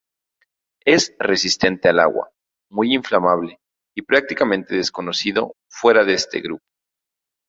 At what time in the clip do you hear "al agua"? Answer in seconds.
1.89-2.31